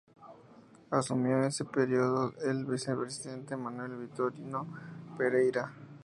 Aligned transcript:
Asumió 0.89 1.37
en 1.37 1.43
ese 1.43 1.63
período 1.63 2.33
el 2.43 2.65
vicepresidente, 2.65 3.55
Manuel 3.55 3.97
Vitorino 3.97 4.65
Pereira. 5.15 5.75